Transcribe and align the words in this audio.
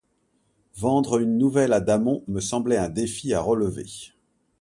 Vendre 0.77 1.19
une 1.19 1.37
nouvelle 1.37 1.73
à 1.73 1.79
Damon 1.79 2.23
me 2.27 2.39
semblait 2.41 2.79
un 2.79 2.89
défi 2.89 3.35
à 3.35 3.39
relever. 3.41 3.85